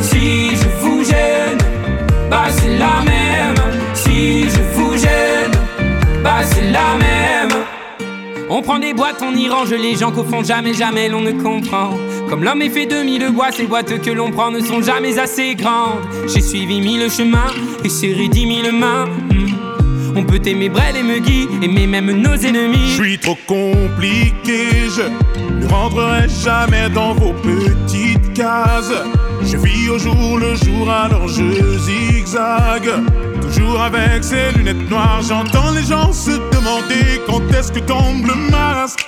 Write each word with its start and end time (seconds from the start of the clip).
Si 0.00 0.50
je 0.56 0.68
vous 0.80 1.04
gêne, 1.04 1.58
bah 2.30 2.46
la 2.78 3.02
même. 3.04 3.54
Si 3.94 4.44
je 4.44 4.62
vous 4.74 4.96
gêne, 4.96 5.52
bah 6.22 6.42
c'est 6.42 6.70
la 6.70 6.96
même. 6.98 7.50
On 8.48 8.62
prend 8.62 8.78
des 8.78 8.92
boîtes, 8.92 9.22
on 9.22 9.34
y 9.34 9.48
range 9.48 9.70
les 9.70 9.96
gens 9.96 10.12
qu'au 10.12 10.24
fond 10.24 10.44
jamais, 10.44 10.74
jamais 10.74 11.08
l'on 11.08 11.20
ne 11.20 11.32
comprend. 11.32 11.90
Comme 12.28 12.44
l'homme 12.44 12.62
est 12.62 12.70
fait 12.70 12.86
de 12.86 13.02
mille 13.02 13.30
bois, 13.30 13.50
ces 13.50 13.64
boîtes 13.64 14.00
que 14.00 14.10
l'on 14.10 14.30
prend 14.30 14.50
ne 14.50 14.60
sont 14.60 14.82
jamais 14.82 15.18
assez 15.18 15.54
grandes. 15.54 16.00
J'ai 16.26 16.40
suivi 16.40 16.80
mille 16.80 17.10
chemins 17.10 17.52
et 17.84 17.88
serré 17.88 18.28
dix 18.28 18.46
mille 18.46 18.72
mains. 18.72 19.06
On 20.14 20.24
peut 20.24 20.40
aimer 20.44 20.68
Brel 20.68 20.96
et 20.96 21.02
Muggy, 21.02 21.48
aimer 21.62 21.86
même 21.86 22.10
nos 22.10 22.34
ennemis. 22.34 22.90
Je 22.96 23.02
suis 23.02 23.18
trop 23.18 23.36
compliqué, 23.46 24.90
je 24.96 25.02
ne 25.54 25.66
rentrerai 25.66 26.28
jamais 26.28 26.90
dans 26.90 27.14
vos 27.14 27.32
petites 27.32 28.32
cases. 28.34 28.92
Je 29.42 29.56
vis 29.56 29.88
au 29.88 29.98
jour 29.98 30.38
le 30.38 30.54
jour, 30.54 30.90
alors 30.90 31.28
je 31.28 31.78
zigzague. 31.78 32.90
Toujours 33.40 33.80
avec 33.80 34.22
ces 34.22 34.52
lunettes 34.56 34.88
noires, 34.90 35.22
j'entends 35.26 35.72
les 35.72 35.84
gens 35.84 36.12
se 36.12 36.30
demander 36.30 37.20
quand 37.26 37.42
est-ce 37.56 37.72
que 37.72 37.80
tombe 37.80 38.26
le 38.26 38.34
masque. 38.50 39.06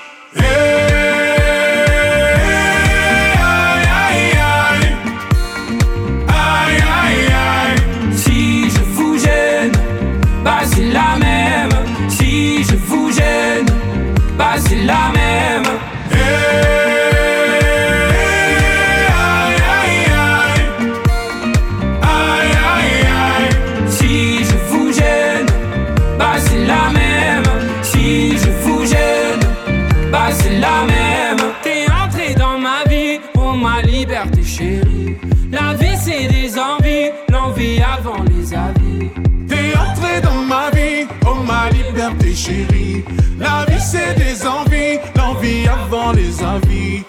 Chérie. 34.56 35.16
La 35.50 35.75
vie 35.75 35.97
c'est 35.97 36.28
des 36.28 36.59
envies, 36.59 37.10
l'envie 37.28 37.81
avant 37.81 38.22
les 38.31 38.54
avis. 38.54 39.10
T'es 39.48 39.76
entré 39.76 40.20
dans 40.22 40.42
ma 40.42 40.70
vie, 40.70 41.06
oh 41.26 41.42
ma 41.50 41.70
liberté 41.70 42.34
chérie. 42.34 43.04
La 43.38 43.64
vie 43.69 43.81
c'est 43.81 44.14
des 44.14 44.47
envies, 44.47 44.98
l'envie 45.16 45.66
avant 45.66 46.12
les 46.12 46.34
avis. 46.43 47.03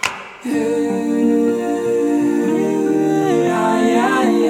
Aïe 3.68 3.94
aïe 4.18 4.50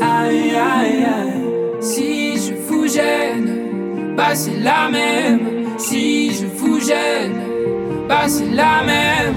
aïe, 0.00 1.04
aïe. 1.06 1.42
Si 1.80 2.36
je 2.44 2.54
vous 2.66 2.86
gêne, 2.88 4.14
bah 4.16 4.34
c'est 4.34 4.58
la 4.70 4.88
même. 4.90 5.44
Si 5.76 6.34
je 6.34 6.46
vous 6.46 6.80
gêne, 6.80 7.36
bah 8.08 8.26
c'est 8.26 8.50
la 8.50 8.82
même. 8.86 9.36